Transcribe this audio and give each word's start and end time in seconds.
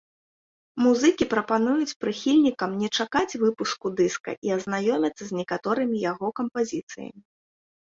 Музыкі 0.83 1.23
прапануюць 1.33 1.97
прыхільнікам 2.05 2.71
не 2.85 2.89
чакаць 3.03 3.37
выпуску 3.43 3.93
дыска 4.01 4.31
і 4.49 4.57
азнаёміцца 4.57 5.23
з 5.31 5.39
некаторымі 5.43 5.97
яго 6.11 6.35
кампазіцыямі. 6.43 7.21